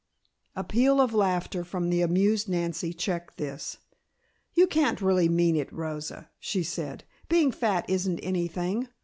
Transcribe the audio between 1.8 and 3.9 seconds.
the amused Nancy checked this.